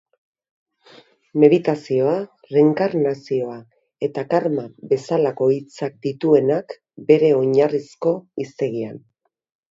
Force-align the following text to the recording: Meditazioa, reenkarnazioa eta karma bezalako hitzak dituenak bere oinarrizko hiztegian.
Meditazioa, 1.41 2.13
reenkarnazioa 2.55 3.57
eta 4.07 4.23
karma 4.31 4.63
bezalako 4.93 5.49
hitzak 5.57 5.99
dituenak 6.07 6.73
bere 7.11 7.29
oinarrizko 7.41 8.15
hiztegian. 8.45 8.97